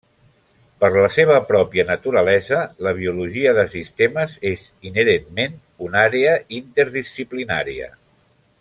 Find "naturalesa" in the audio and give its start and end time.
1.89-2.61